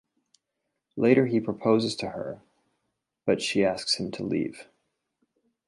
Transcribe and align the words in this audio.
Later 0.95 1.27
he 1.27 1.39
proposes 1.39 1.95
to 1.97 2.09
her 2.09 2.41
but 3.27 3.39
she 3.39 3.63
asks 3.63 3.99
him 3.99 4.09
to 4.13 4.23
leave. 4.23 4.67